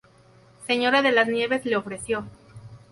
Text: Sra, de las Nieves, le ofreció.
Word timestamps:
Sra, 0.65 1.03
de 1.03 1.11
las 1.11 1.27
Nieves, 1.27 1.63
le 1.63 1.75
ofreció. 1.77 2.25